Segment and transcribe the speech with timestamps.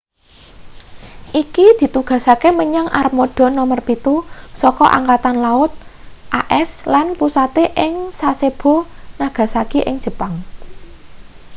[1.41, 4.15] iki ditugasake menyang armada nomer pitu
[4.61, 5.71] saka angkatan laut
[6.59, 8.75] as lan pusate ing sasebo
[9.21, 10.33] nagasaki ing jepang